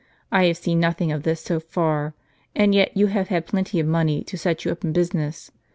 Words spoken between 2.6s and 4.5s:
yet you have had plenty of money to